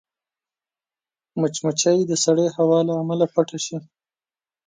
[1.39, 3.77] مچمچۍ د سړې هوا له امله پټه شي